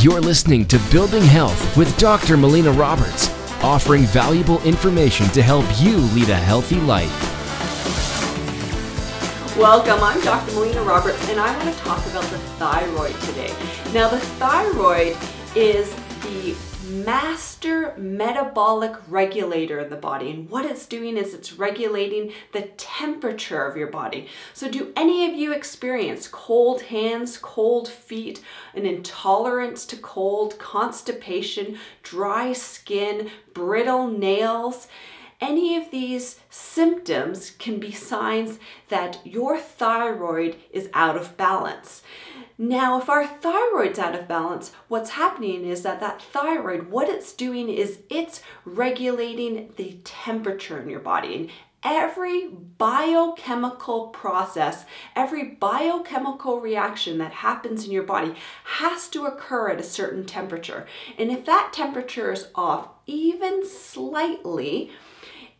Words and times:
You're 0.00 0.20
listening 0.20 0.64
to 0.66 0.78
Building 0.92 1.24
Health 1.24 1.76
with 1.76 1.98
Dr. 1.98 2.36
Melina 2.36 2.70
Roberts, 2.70 3.30
offering 3.64 4.02
valuable 4.02 4.62
information 4.62 5.26
to 5.30 5.42
help 5.42 5.64
you 5.80 5.96
lead 5.96 6.28
a 6.28 6.36
healthy 6.36 6.76
life. 6.82 7.10
Welcome, 9.56 10.00
I'm 10.00 10.20
Dr. 10.20 10.52
Melina 10.54 10.82
Roberts, 10.82 11.28
and 11.30 11.40
I 11.40 11.52
want 11.56 11.76
to 11.76 11.82
talk 11.82 12.06
about 12.06 12.22
the 12.30 12.38
thyroid 12.60 13.20
today. 13.22 13.52
Now, 13.92 14.08
the 14.08 14.20
thyroid 14.20 15.16
is 15.56 15.92
the 16.22 16.52
master 17.08 17.94
metabolic 17.96 18.94
regulator 19.08 19.80
in 19.80 19.88
the 19.88 19.96
body. 19.96 20.30
And 20.30 20.50
what 20.50 20.66
it's 20.66 20.84
doing 20.84 21.16
is 21.16 21.32
it's 21.32 21.54
regulating 21.54 22.34
the 22.52 22.68
temperature 22.76 23.64
of 23.64 23.78
your 23.78 23.86
body. 23.86 24.28
So, 24.52 24.70
do 24.70 24.92
any 24.94 25.26
of 25.26 25.34
you 25.34 25.54
experience 25.54 26.28
cold 26.28 26.82
hands, 26.82 27.38
cold 27.38 27.88
feet, 27.88 28.42
an 28.74 28.84
intolerance 28.84 29.86
to 29.86 29.96
cold, 29.96 30.58
constipation, 30.58 31.78
dry 32.02 32.52
skin, 32.52 33.30
brittle 33.54 34.08
nails? 34.08 34.86
Any 35.40 35.76
of 35.76 35.92
these 35.92 36.40
symptoms 36.50 37.52
can 37.52 37.78
be 37.78 37.92
signs 37.92 38.58
that 38.88 39.20
your 39.24 39.56
thyroid 39.56 40.56
is 40.72 40.90
out 40.92 41.16
of 41.16 41.36
balance. 41.36 42.02
Now, 42.60 43.00
if 43.00 43.08
our 43.08 43.24
thyroid's 43.24 44.00
out 44.00 44.16
of 44.16 44.26
balance, 44.26 44.72
what's 44.88 45.10
happening 45.10 45.64
is 45.64 45.82
that 45.82 46.00
that 46.00 46.20
thyroid, 46.20 46.90
what 46.90 47.08
it's 47.08 47.32
doing 47.32 47.68
is 47.68 48.00
it's 48.10 48.42
regulating 48.64 49.72
the 49.76 50.00
temperature 50.02 50.80
in 50.80 50.90
your 50.90 50.98
body. 50.98 51.36
And 51.36 51.50
every 51.84 52.48
biochemical 52.48 54.08
process, 54.08 54.84
every 55.14 55.44
biochemical 55.44 56.60
reaction 56.60 57.18
that 57.18 57.32
happens 57.32 57.84
in 57.84 57.92
your 57.92 58.02
body 58.02 58.34
has 58.64 59.06
to 59.10 59.26
occur 59.26 59.70
at 59.70 59.78
a 59.78 59.84
certain 59.84 60.26
temperature. 60.26 60.88
And 61.16 61.30
if 61.30 61.44
that 61.44 61.72
temperature 61.72 62.32
is 62.32 62.48
off 62.56 62.88
even 63.06 63.64
slightly, 63.64 64.90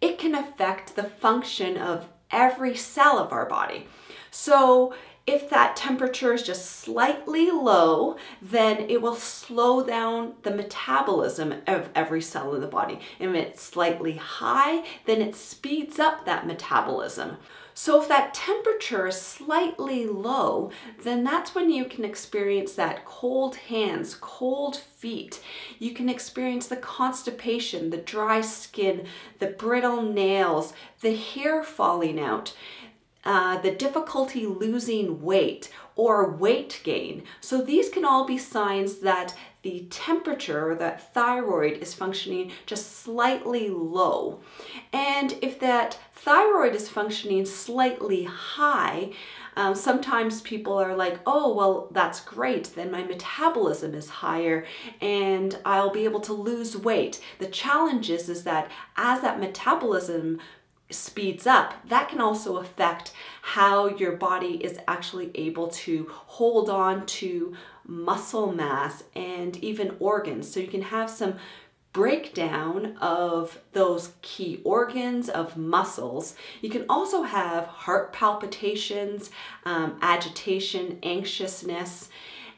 it 0.01 0.19
can 0.19 0.35
affect 0.35 0.97
the 0.97 1.05
function 1.05 1.77
of 1.77 2.09
every 2.31 2.77
cell 2.77 3.19
of 3.19 3.33
our 3.33 3.47
body. 3.47 3.87
So, 4.31 4.95
if 5.27 5.51
that 5.51 5.77
temperature 5.77 6.33
is 6.33 6.43
just 6.43 6.65
slightly 6.65 7.51
low, 7.51 8.17
then 8.41 8.89
it 8.89 9.03
will 9.03 9.15
slow 9.15 9.85
down 9.85 10.33
the 10.43 10.51
metabolism 10.51 11.53
of 11.67 11.91
every 11.95 12.23
cell 12.23 12.55
in 12.55 12.63
the 12.63 12.67
body. 12.67 12.99
And 13.21 13.37
if 13.37 13.47
it's 13.49 13.63
slightly 13.63 14.15
high, 14.15 14.87
then 15.05 15.21
it 15.21 15.37
speeds 15.37 15.99
up 15.99 16.25
that 16.25 16.47
metabolism. 16.47 17.37
So 17.81 18.03
if 18.03 18.09
that 18.09 18.35
temperature 18.35 19.07
is 19.07 19.23
slightly 19.23 20.05
low, 20.05 20.73
then 21.05 21.23
that's 21.23 21.55
when 21.55 21.71
you 21.71 21.85
can 21.85 22.05
experience 22.05 22.73
that 22.73 23.05
cold 23.05 23.55
hands, 23.55 24.17
cold 24.21 24.75
feet. 24.75 25.41
You 25.79 25.95
can 25.95 26.09
experience 26.09 26.67
the 26.67 26.77
constipation, 26.77 27.91
the 27.91 27.99
dry 27.99 28.41
skin, 28.41 29.07
the 29.39 29.47
brittle 29.47 30.03
nails, 30.03 30.73
the 31.03 31.15
hair 31.15 31.63
falling 31.63 32.19
out 32.19 32.53
uh, 33.25 33.59
the 33.59 33.71
difficulty 33.71 34.47
losing 34.47 35.23
weight 35.23 35.71
or 35.97 36.31
weight 36.31 36.81
gain. 36.83 37.23
So 37.41 37.61
these 37.61 37.91
can 37.91 38.05
all 38.05 38.27
be 38.27 38.39
signs 38.39 38.99
that 39.01 39.35
the 39.63 39.87
temperature, 39.91 40.75
that 40.77 41.13
thyroid 41.13 41.79
is 41.79 41.93
functioning 41.93 42.53
just 42.67 42.99
slightly 42.99 43.69
low. 43.69 44.41
And 44.93 45.37
if 45.43 45.59
that 45.61 45.99
thyroid 46.15 46.75
is 46.75 46.89
functioning 46.89 47.45
slightly 47.45 48.25
high, 48.25 49.13
um, 49.57 49.75
sometimes 49.75 50.41
people 50.43 50.75
are 50.75 50.95
like, 50.95 51.19
oh, 51.27 51.53
well, 51.53 51.89
that's 51.91 52.21
great. 52.21 52.67
Then 52.77 52.93
my 52.93 53.03
metabolism 53.03 53.95
is 53.95 54.09
higher 54.09 54.65
and 55.01 55.59
I'll 55.65 55.91
be 55.91 56.05
able 56.05 56.21
to 56.21 56.33
lose 56.33 56.77
weight. 56.77 57.21
The 57.41 57.47
challenge 57.47 58.09
is, 58.11 58.29
is 58.29 58.45
that 58.45 58.71
as 58.97 59.21
that 59.23 59.41
metabolism 59.41 60.39
speeds 60.91 61.47
up, 61.47 61.75
that 61.89 62.09
can 62.09 62.21
also 62.21 62.59
affect 62.59 63.13
how 63.43 63.89
your 63.89 64.13
body 64.13 64.65
is 64.65 64.79
actually 64.87 65.31
able 65.35 65.69
to 65.69 66.07
hold 66.11 66.71
on 66.71 67.05
to 67.07 67.55
muscle 67.89 68.53
mass 68.53 69.03
and 69.17 69.57
even 69.57 69.97
organs. 69.99 70.49
So 70.53 70.61
you 70.61 70.69
can 70.69 70.83
have 70.83 71.11
some 71.11 71.35
breakdown 71.93 72.97
of 73.01 73.59
those 73.73 74.13
key 74.23 74.61
organs 74.63 75.29
of 75.29 75.57
muscles. 75.57 76.37
You 76.61 76.71
can 76.71 76.85
also 76.89 77.23
have 77.23 77.65
heart 77.67 78.13
palpitations, 78.13 79.31
um, 79.65 79.99
agitation, 80.03 80.99
anxiousness, 81.03 82.11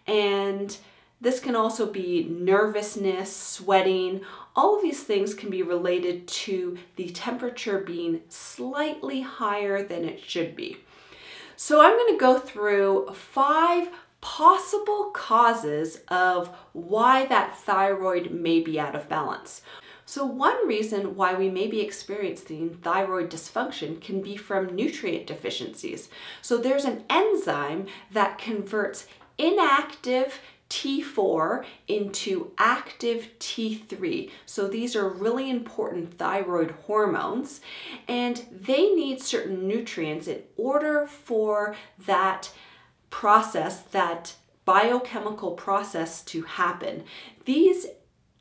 and 0.06 0.76
this 1.20 1.38
can 1.38 1.54
also 1.54 1.86
be 1.86 2.24
nervousness, 2.24 3.34
sweating. 3.34 4.22
All 4.56 4.76
of 4.76 4.82
these 4.82 5.02
things 5.02 5.34
can 5.34 5.50
be 5.50 5.62
related 5.62 6.26
to 6.28 6.78
the 6.96 7.10
temperature 7.10 7.78
being 7.78 8.22
slightly 8.28 9.20
higher 9.20 9.82
than 9.82 10.04
it 10.06 10.20
should 10.20 10.56
be. 10.56 10.78
So 11.56 11.82
I'm 11.82 11.96
going 11.96 12.14
to 12.14 12.20
go 12.20 12.38
through 12.38 13.12
five 13.12 13.90
possible 14.20 15.10
causes 15.14 16.00
of 16.08 16.48
why 16.72 17.26
that 17.26 17.56
thyroid 17.58 18.30
may 18.30 18.60
be 18.60 18.78
out 18.78 18.94
of 18.94 19.08
balance. 19.08 19.62
So, 20.04 20.24
one 20.24 20.66
reason 20.66 21.14
why 21.14 21.34
we 21.34 21.48
may 21.48 21.68
be 21.68 21.80
experiencing 21.80 22.78
thyroid 22.82 23.30
dysfunction 23.30 24.00
can 24.00 24.20
be 24.20 24.36
from 24.36 24.74
nutrient 24.74 25.26
deficiencies. 25.26 26.08
So, 26.42 26.58
there's 26.58 26.84
an 26.84 27.04
enzyme 27.08 27.86
that 28.10 28.38
converts 28.38 29.06
inactive 29.38 30.40
T4 30.70 31.64
into 31.88 32.52
active 32.56 33.28
T3. 33.40 34.30
So 34.46 34.68
these 34.68 34.94
are 34.94 35.08
really 35.08 35.50
important 35.50 36.16
thyroid 36.16 36.70
hormones 36.86 37.60
and 38.06 38.44
they 38.52 38.94
need 38.94 39.20
certain 39.20 39.66
nutrients 39.66 40.28
in 40.28 40.42
order 40.56 41.08
for 41.08 41.74
that 42.06 42.52
process, 43.10 43.80
that 43.80 44.34
biochemical 44.64 45.52
process 45.52 46.22
to 46.22 46.42
happen. 46.42 47.04
These 47.44 47.86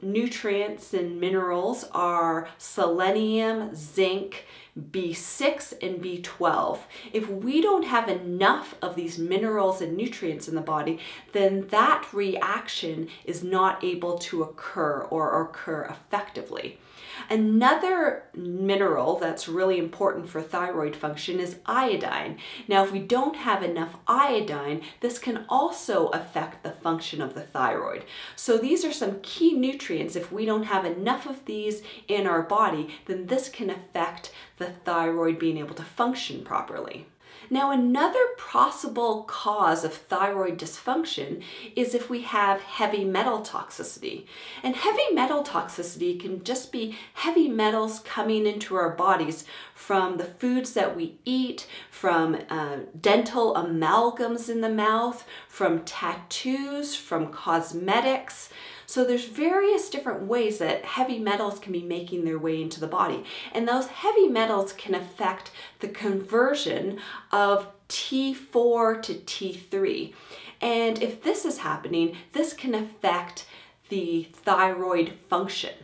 nutrients 0.02 0.94
and 0.94 1.19
minerals 1.19 1.85
are 1.91 2.47
selenium, 2.57 3.75
zinc, 3.75 4.46
B6 4.78 5.74
and 5.81 6.02
B12. 6.02 6.80
If 7.13 7.30
we 7.30 7.62
don't 7.62 7.85
have 7.85 8.07
enough 8.07 8.75
of 8.81 8.96
these 8.96 9.18
minerals 9.18 9.81
and 9.81 9.96
nutrients 9.96 10.47
in 10.47 10.56
the 10.56 10.62
body, 10.62 11.00
then 11.34 11.68
that 11.69 12.07
reaction 12.13 13.09
is 13.25 13.44
not 13.44 13.84
able 13.84 14.18
to 14.19 14.44
occur 14.44 15.02
or 15.09 15.41
occur 15.41 15.84
effectively. 15.84 16.79
Another 17.29 18.24
mineral 18.34 19.18
that's 19.18 19.47
really 19.47 19.78
important 19.78 20.29
for 20.29 20.41
thyroid 20.41 20.96
function 20.96 21.40
is 21.40 21.58
iodine. 21.66 22.38
Now, 22.68 22.84
if 22.84 22.91
we 22.91 23.00
don't 23.00 23.35
have 23.35 23.63
enough 23.63 23.96
iodine, 24.08 24.81
this 25.02 25.19
can 25.19 25.46
also 25.50 26.08
affect 26.08 26.63
the 26.63 26.72
function 26.72 27.22
of 27.22 27.34
the 27.34 27.41
thyroid. 27.41 28.06
So, 28.35 28.58
these 28.58 28.85
are 28.85 28.94
some 28.94 29.19
key 29.22 29.53
nutrients. 29.53 30.16
If 30.16 30.31
we 30.31 30.46
don't 30.46 30.63
have 30.63 30.85
enough 30.85 31.25
of 31.25 31.46
these 31.46 31.81
in 32.08 32.25
our 32.28 32.41
body, 32.41 32.90
then 33.06 33.28
this 33.28 33.50
can 33.50 33.69
affect 33.69 34.31
the 34.59 34.68
thyroid 34.86 35.40
being 35.40 35.58
able 35.58 35.75
to 35.75 35.84
function 35.84 36.44
properly. 36.44 37.08
Now, 37.52 37.72
another 37.72 38.24
possible 38.38 39.24
cause 39.24 39.84
of 39.84 39.94
thyroid 39.94 40.59
dysfunction 40.59 41.42
is 41.75 41.96
if 41.96 42.08
we 42.08 42.22
have 42.22 42.62
heavy 42.62 43.03
metal 43.03 43.40
toxicity. 43.40 44.28
And 44.62 44.75
heavy 44.75 45.14
metal 45.14 45.44
toxicity 45.44 46.20
can 46.20 46.44
just 46.44 46.72
be 46.72 46.96
heavy 47.14 47.47
metals 47.47 48.00
coming 48.00 48.46
into 48.46 48.75
our 48.75 48.92
bodies 48.92 49.46
from 49.74 50.18
the 50.18 50.25
foods 50.25 50.74
that 50.74 50.96
we 50.96 51.18
eat, 51.26 51.66
from 51.90 52.38
uh, 52.50 52.78
dental 53.00 53.56
amalgams 53.56 54.47
in 54.47 54.62
the 54.62 54.70
mouth, 54.70 55.26
from 55.47 55.84
tattoos, 55.86 56.96
from 56.96 57.31
cosmetics. 57.31 58.50
So 58.89 59.05
there's 59.05 59.25
various 59.25 59.87
different 59.87 60.23
ways 60.23 60.58
that 60.58 60.84
heavy 60.84 61.19
metals 61.19 61.59
can 61.59 61.72
be 61.72 61.84
making 61.84 62.25
their 62.25 62.40
way 62.40 62.59
into 62.59 62.79
the 62.79 62.87
body. 62.87 63.23
And 63.52 63.67
those 63.67 63.85
heavy 63.85 64.28
metals 64.28 64.73
can 64.73 64.96
affect 64.96 65.52
the 65.78 65.90
conversion 65.90 66.97
of 67.31 67.67
T4 67.90 68.99
to 69.03 69.14
T3. 69.14 70.16
And 70.59 71.03
if 71.03 71.22
this 71.22 71.46
is 71.46 71.59
happening, 71.59 72.17
this 72.34 72.53
can 72.53 72.73
affect 72.73 73.46
the 73.90 74.28
thyroid 74.34 75.14
function. 75.29 75.75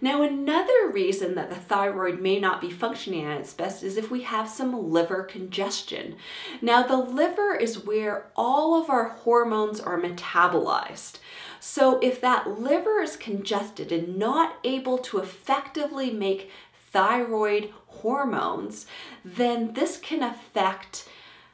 Now, 0.00 0.22
another 0.22 0.88
reason 0.88 1.34
that 1.34 1.50
the 1.50 1.56
thyroid 1.56 2.20
may 2.20 2.38
not 2.38 2.60
be 2.60 2.70
functioning 2.70 3.26
at 3.26 3.40
its 3.40 3.52
best 3.52 3.82
is 3.82 3.96
if 3.96 4.08
we 4.08 4.22
have 4.22 4.48
some 4.48 4.92
liver 4.92 5.24
congestion. 5.24 6.14
Now, 6.62 6.84
the 6.84 6.96
liver 6.96 7.56
is 7.56 7.84
where 7.84 8.30
all 8.36 8.80
of 8.80 8.88
our 8.88 9.08
hormones 9.08 9.80
are 9.80 10.00
metabolized. 10.00 11.18
So, 11.62 11.98
if 12.00 12.22
that 12.22 12.58
liver 12.58 13.00
is 13.00 13.16
congested 13.16 13.92
and 13.92 14.16
not 14.16 14.56
able 14.64 14.96
to 14.98 15.18
effectively 15.18 16.10
make 16.10 16.50
thyroid 16.90 17.70
hormones, 17.86 18.86
then 19.24 19.74
this 19.74 19.98
can 19.98 20.22
affect 20.22 21.06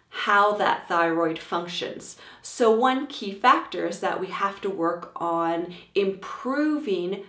how 0.09 0.53
that 0.53 0.89
thyroid 0.89 1.39
functions. 1.39 2.17
So, 2.41 2.71
one 2.71 3.09
key 3.09 3.33
factor 3.33 3.87
is 3.87 4.01
that 4.01 4.21
we 4.21 4.29
have 4.29 4.61
to 4.61 4.71
work 4.71 5.13
on 5.17 5.75
improving 5.95 7.25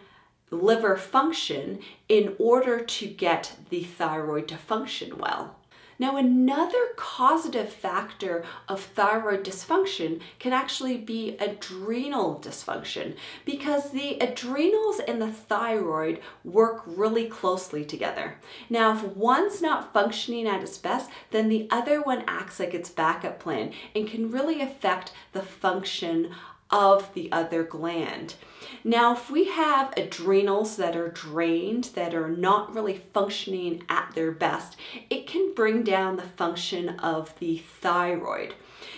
liver 0.52 0.96
function 0.96 1.80
in 2.08 2.36
order 2.40 2.80
to 2.80 3.08
get 3.08 3.56
the 3.70 3.84
thyroid 3.84 4.48
to 4.48 4.58
function 4.58 5.18
well. 5.18 5.57
Now, 6.00 6.16
another 6.18 6.90
causative 6.96 7.70
factor 7.70 8.44
of 8.70 8.82
thyroid 8.82 9.44
dysfunction 9.44 10.22
can 10.40 10.54
actually 10.54 10.98
be 10.98 11.38
adrenal 11.40 12.40
dysfunction 12.40 13.16
because 13.46 13.90
the 13.92 14.18
adrenals 14.20 15.00
and 15.00 15.22
the 15.22 15.32
thyroid 15.32 16.20
work 16.44 16.84
really 16.86 17.28
closely 17.28 17.84
together. 17.84 18.38
Now, 18.70 18.96
if 18.96 19.04
one's 19.04 19.62
not 19.62 19.94
functioning 19.94 20.48
at 20.48 20.62
its 20.62 20.78
best, 20.78 21.10
then 21.32 21.50
the 21.50 21.68
other 21.72 22.02
one 22.02 22.24
acts 22.28 22.60
like 22.60 22.74
its 22.74 22.90
backup 22.90 23.40
plan 23.40 23.74
and 23.96 24.08
can 24.08 24.30
really 24.30 24.62
affect 24.62 25.14
the 25.34 25.42
function 25.42 26.32
of 26.70 27.14
the 27.14 27.32
other 27.32 27.64
gland. 27.64 28.36
Now, 28.84 29.14
if 29.14 29.30
we 29.30 29.46
have 29.46 29.94
adrenals 29.98 30.78
that 30.78 30.96
are 30.96 31.10
drained, 31.10 31.86
that 31.96 32.14
are 32.14 32.30
not 32.30 32.74
really 32.74 33.04
functioning 33.14 33.84
at 33.90 34.12
their 34.14 34.32
best, 34.32 34.78
it 35.10 35.28
can 35.28 35.54
bring 35.54 35.84
down 35.84 36.16
the 36.16 36.24
function 36.24 36.90
of 37.00 37.38
the 37.40 37.58
thyroid. 37.58 38.56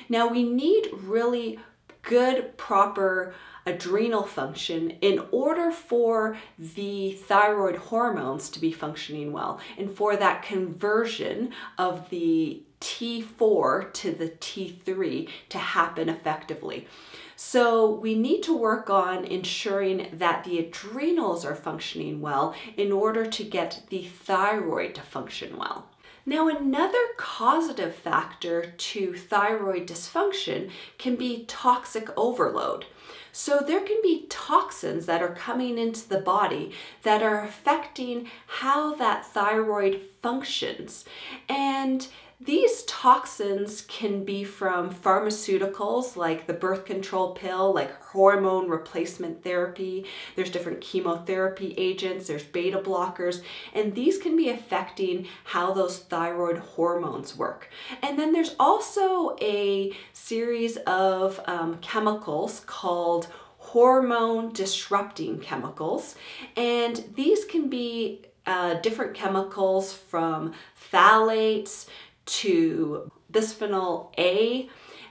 Now, 0.07 0.27
we 0.27 0.43
need 0.43 0.89
really 0.93 1.59
good, 2.01 2.57
proper 2.57 3.33
adrenal 3.65 4.23
function 4.23 4.91
in 5.01 5.21
order 5.31 5.71
for 5.71 6.37
the 6.57 7.11
thyroid 7.11 7.75
hormones 7.75 8.49
to 8.49 8.59
be 8.59 8.71
functioning 8.71 9.31
well 9.31 9.59
and 9.77 9.95
for 9.95 10.15
that 10.15 10.41
conversion 10.41 11.51
of 11.77 12.09
the 12.09 12.63
T4 12.81 13.93
to 13.93 14.11
the 14.11 14.29
T3 14.29 15.29
to 15.49 15.57
happen 15.57 16.09
effectively. 16.09 16.87
So 17.35 17.89
we 17.89 18.15
need 18.15 18.43
to 18.43 18.57
work 18.57 18.89
on 18.89 19.23
ensuring 19.23 20.09
that 20.13 20.43
the 20.43 20.59
adrenals 20.59 21.45
are 21.45 21.55
functioning 21.55 22.19
well 22.19 22.53
in 22.75 22.91
order 22.91 23.25
to 23.25 23.43
get 23.43 23.83
the 23.89 24.03
thyroid 24.03 24.95
to 24.95 25.01
function 25.01 25.57
well. 25.57 25.87
Now, 26.25 26.47
another 26.47 26.99
causative 27.17 27.95
factor 27.95 28.73
to 28.77 29.15
thyroid 29.15 29.87
dysfunction 29.87 30.69
can 30.97 31.15
be 31.15 31.45
toxic 31.47 32.09
overload. 32.17 32.85
So, 33.31 33.61
there 33.65 33.79
can 33.79 34.01
be 34.03 34.27
toxins 34.29 35.05
that 35.05 35.21
are 35.21 35.33
coming 35.33 35.77
into 35.77 36.07
the 36.07 36.19
body 36.19 36.73
that 37.03 37.23
are 37.23 37.43
affecting 37.43 38.29
how 38.47 38.95
that 38.95 39.25
thyroid 39.25 40.01
functions. 40.21 41.05
And 41.47 42.07
these 42.41 42.83
toxins 42.83 43.81
can 43.81 44.23
be 44.23 44.45
from 44.45 44.93
pharmaceuticals 44.93 46.15
like 46.15 46.47
the 46.47 46.53
birth 46.53 46.85
control 46.85 47.33
pill, 47.33 47.73
like 47.73 48.01
hormone 48.01 48.69
replacement 48.69 49.43
therapy. 49.43 50.05
There's 50.37 50.49
different 50.49 50.79
chemotherapy 50.79 51.73
agents, 51.77 52.27
there's 52.27 52.43
beta 52.43 52.79
blockers, 52.79 53.41
and 53.73 53.93
these 53.93 54.17
can 54.17 54.37
be 54.37 54.49
affecting 54.49 55.27
how 55.43 55.73
those 55.73 55.99
thyroid 55.99 56.59
hormones 56.59 57.35
work. 57.35 57.69
And 58.01 58.17
then 58.17 58.31
there's 58.31 58.55
also 58.57 59.35
a 59.41 59.91
series 60.13 60.77
of 60.77 61.41
um, 61.45 61.77
chemicals 61.81 62.61
called 62.65 63.27
hormone 63.57 64.53
disrupting 64.53 65.39
chemicals, 65.39 66.15
and 66.55 67.03
these 67.15 67.43
can 67.43 67.69
be 67.69 68.21
uh, 68.45 68.75
different 68.75 69.13
chemicals 69.13 69.93
from 69.93 70.53
phthalates 70.91 71.85
to 72.29 73.11
bisphenol 73.31 74.13
A. 74.17 74.69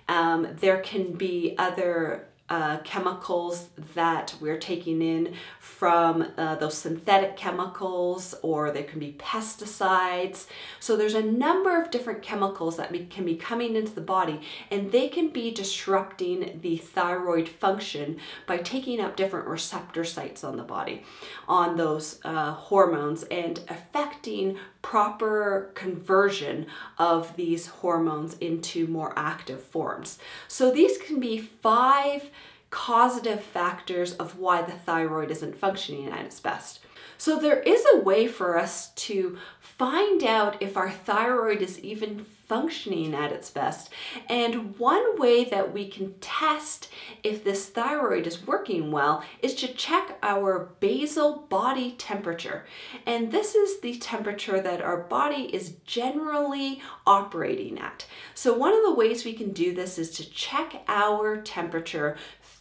Um, 0.08 0.48
there 0.60 0.80
can 0.80 1.12
be 1.12 1.54
other 1.58 2.28
uh, 2.50 2.78
chemicals 2.78 3.68
that 3.94 4.34
we're 4.40 4.58
taking 4.58 5.02
in 5.02 5.34
from 5.60 6.26
uh, 6.38 6.54
those 6.54 6.78
synthetic 6.78 7.36
chemicals, 7.36 8.34
or 8.42 8.70
they 8.70 8.82
can 8.82 8.98
be 8.98 9.14
pesticides. 9.18 10.46
So 10.80 10.96
there's 10.96 11.14
a 11.14 11.22
number 11.22 11.80
of 11.80 11.90
different 11.90 12.22
chemicals 12.22 12.78
that 12.78 12.90
be, 12.90 13.00
can 13.00 13.26
be 13.26 13.36
coming 13.36 13.76
into 13.76 13.94
the 13.94 14.00
body, 14.00 14.40
and 14.70 14.90
they 14.90 15.08
can 15.08 15.28
be 15.28 15.50
disrupting 15.50 16.60
the 16.62 16.78
thyroid 16.78 17.48
function 17.48 18.18
by 18.46 18.58
taking 18.58 18.98
up 18.98 19.16
different 19.16 19.46
receptor 19.46 20.04
sites 20.04 20.42
on 20.42 20.56
the 20.56 20.62
body, 20.62 21.02
on 21.46 21.76
those 21.76 22.18
uh, 22.24 22.52
hormones, 22.52 23.24
and 23.24 23.60
affecting 23.68 24.56
proper 24.88 25.70
conversion 25.74 26.66
of 26.96 27.36
these 27.36 27.66
hormones 27.66 28.32
into 28.38 28.86
more 28.86 29.12
active 29.16 29.62
forms. 29.62 30.18
So 30.48 30.70
these 30.70 30.96
can 30.96 31.20
be 31.20 31.36
five 31.36 32.30
causative 32.70 33.42
factors 33.42 34.14
of 34.14 34.38
why 34.38 34.62
the 34.62 34.72
thyroid 34.72 35.30
isn't 35.30 35.58
functioning 35.58 36.08
at 36.08 36.24
its 36.24 36.40
best. 36.40 36.80
So 37.18 37.38
there 37.38 37.60
is 37.60 37.84
a 37.92 37.98
way 37.98 38.28
for 38.28 38.56
us 38.56 38.90
to 38.92 39.38
find 39.60 40.22
out 40.22 40.62
if 40.62 40.76
our 40.76 40.90
thyroid 40.90 41.62
is 41.62 41.78
even 41.80 42.24
functioning 42.48 43.14
at 43.14 43.30
its 43.30 43.50
best. 43.50 43.90
And 44.28 44.78
one 44.78 45.18
way 45.18 45.44
that 45.44 45.72
we 45.74 45.86
can 45.86 46.14
test 46.20 46.88
if 47.22 47.44
this 47.44 47.66
thyroid 47.68 48.26
is 48.26 48.46
working 48.46 48.90
well 48.90 49.22
is 49.42 49.54
to 49.56 49.68
check 49.68 50.16
our 50.22 50.70
basal 50.80 51.46
body 51.50 51.92
temperature. 51.98 52.64
And 53.04 53.30
this 53.30 53.54
is 53.54 53.80
the 53.80 53.98
temperature 53.98 54.60
that 54.60 54.80
our 54.80 54.96
body 54.96 55.54
is 55.54 55.74
generally 55.84 56.80
operating 57.06 57.78
at. 57.78 58.06
So 58.34 58.54
one 58.54 58.72
of 58.72 58.82
the 58.82 58.94
ways 58.94 59.26
we 59.26 59.34
can 59.34 59.52
do 59.52 59.74
this 59.74 59.98
is 59.98 60.10
to 60.12 60.30
check 60.30 60.82
our 60.88 61.42
temperature 61.42 62.16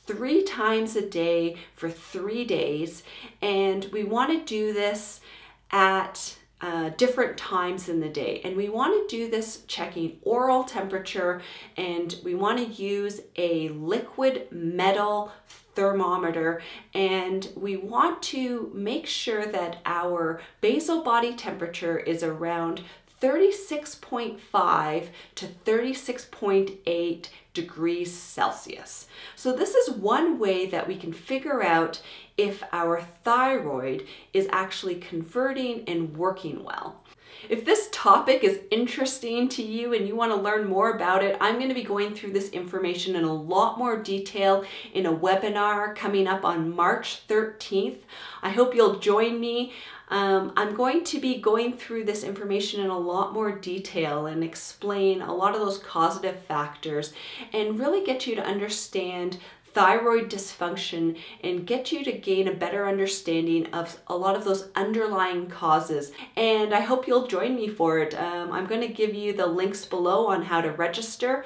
three 0.08 0.44
times 0.44 0.96
a 0.96 1.08
day 1.08 1.58
for 1.76 1.90
three 1.90 2.46
days. 2.46 3.04
And 3.42 3.86
we 3.92 4.04
want 4.04 4.32
to 4.32 4.46
do 4.46 4.74
this 4.74 5.20
at 5.70 6.38
uh, 6.60 6.90
different 6.98 7.38
times 7.38 7.88
in 7.88 8.00
the 8.00 8.10
day. 8.10 8.42
And 8.44 8.58
we 8.58 8.70
want 8.70 9.08
to 9.08 9.16
do 9.16 9.30
this 9.30 9.64
checking 9.68 10.18
oral 10.24 10.64
temperature 10.64 11.42
and 11.76 12.16
we 12.24 12.34
want 12.34 12.58
to 12.58 12.82
use 12.82 13.22
a 13.36 13.70
liquid 13.70 14.48
metal 14.50 15.32
thermometer 15.76 16.64
and 16.96 17.48
we 17.56 17.78
want 17.78 18.24
to 18.24 18.72
make 18.74 19.06
sure 19.06 19.46
that 19.46 19.78
our 19.86 20.42
basal 20.60 21.04
body 21.04 21.36
temperature 21.36 22.00
is 22.00 22.24
around 22.24 22.82
36.5 23.22 25.08
to 25.36 25.48
36.8 25.48 27.30
degrees 27.54 28.14
Celsius. 28.14 29.08
So, 29.36 29.52
this 29.52 29.74
is 29.74 29.90
one 29.90 30.38
way 30.38 30.68
that 30.68 30.88
we 30.88 30.96
can 30.96 31.12
figure 31.12 31.64
out 31.64 32.02
if 32.38 32.62
our 32.72 33.02
thyroid 33.24 34.06
is 34.34 34.48
actually 34.52 34.96
converting 34.96 35.84
and 35.88 36.16
working 36.16 36.64
well. 36.64 37.02
If 37.50 37.66
this 37.66 37.90
topic 37.92 38.44
is 38.44 38.60
interesting 38.72 39.48
to 39.50 39.64
you 39.64 39.94
and 39.94 40.08
you 40.08 40.16
want 40.16 40.32
to 40.32 40.42
learn 40.42 40.68
more 40.68 40.92
about 40.92 41.24
it, 41.24 41.38
I'm 41.40 41.56
going 41.56 41.70
to 41.70 41.76
be 41.76 41.84
going 41.84 42.14
through 42.14 42.34
this 42.34 42.50
information 42.50 43.16
in 43.16 43.24
a 43.24 43.34
lot 43.34 43.78
more 43.78 43.98
detail 43.98 44.66
in 44.94 45.06
a 45.06 45.14
webinar 45.14 45.96
coming 45.96 46.28
up 46.28 46.44
on 46.44 46.76
March 46.76 47.28
13th. 47.28 48.00
I 48.42 48.50
hope 48.50 48.76
you'll 48.76 49.00
join 49.00 49.40
me. 49.40 49.74
Um, 50.10 50.54
I'm 50.56 50.74
going 50.74 51.04
to 51.06 51.20
be 51.20 51.42
going 51.42 51.74
through 51.78 52.06
this 52.06 52.24
information 52.24 52.82
in 52.82 52.90
a 52.90 52.98
lot 52.98 53.34
more 53.34 53.52
detail 53.52 54.28
and 54.28 54.44
explain 54.44 55.22
a 55.22 55.34
lot 55.34 55.54
of 55.54 55.60
those 55.60 55.80
causative 55.80 56.40
factors 56.48 57.14
and 57.54 57.80
really 57.80 58.06
get 58.06 58.26
you 58.26 58.36
to 58.36 58.44
understand 58.44 59.38
thyroid 59.74 60.28
dysfunction 60.28 61.20
and 61.44 61.68
get 61.68 61.92
you 61.92 62.04
to 62.04 62.12
gain 62.12 62.48
a 62.48 62.54
better 62.54 62.88
understanding 62.88 63.68
of 63.74 64.02
a 64.08 64.16
lot 64.16 64.36
of 64.36 64.44
those 64.44 64.70
underlying 64.76 65.48
causes. 65.48 66.12
And 66.36 66.74
I 66.74 66.80
hope 66.80 67.08
you'll 67.08 67.28
join 67.28 67.56
me 67.56 67.68
for 67.68 68.00
it. 68.00 68.16
Um, 68.16 68.52
I'm 68.52 68.66
going 68.66 68.82
to 68.82 68.88
give 68.88 69.14
you 69.14 69.34
the 69.34 69.46
links 69.46 69.86
below 69.86 70.26
on 70.28 70.42
how 70.42 70.62
to 70.62 70.72
register. 70.72 71.46